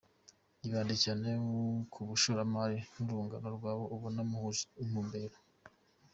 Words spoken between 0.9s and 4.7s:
cyane ku bashoramari n’urungano rwawe ubona muhuje